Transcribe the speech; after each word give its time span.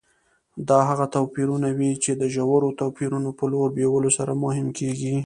دا 0.69 0.79
هغه 0.89 1.05
توپیرونه 1.15 1.69
وي 1.77 1.91
چې 2.03 2.11
د 2.21 2.23
ژورو 2.35 2.69
توپیرونو 2.79 3.29
په 3.39 3.45
لور 3.51 3.67
بیولو 3.77 4.09
سره 4.17 4.31
مهم 4.43 4.67
کېږي. 4.77 5.15